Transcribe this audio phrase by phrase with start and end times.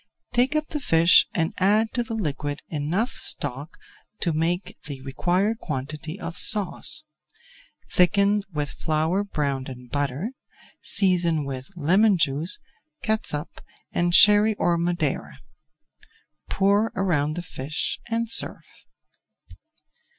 [0.33, 3.77] Take up the fish and add to the liquid enough stock
[4.21, 7.03] to make the required quantity of sauce.
[7.91, 10.31] Thicken with flour browned in butter,
[10.81, 12.57] season with lemon juice,
[13.03, 13.61] catsup,
[13.93, 15.37] and Sherry or Madeira.
[16.49, 18.65] Pour around the fish and serve.